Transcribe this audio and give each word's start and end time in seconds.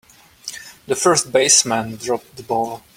The 0.87 0.95
first 0.95 1.31
baseman 1.31 1.97
dropped 1.97 2.35
the 2.35 2.41
ball. 2.41 2.81